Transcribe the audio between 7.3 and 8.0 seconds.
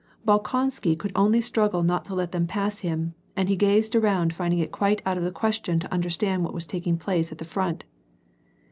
at the front.